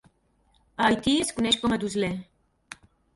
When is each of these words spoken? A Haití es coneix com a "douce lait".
A 0.85 0.87
Haití 0.87 1.13
es 1.25 1.31
coneix 1.39 1.57
com 1.65 1.75
a 1.75 1.77
"douce 1.83 2.01
lait". 2.05 2.75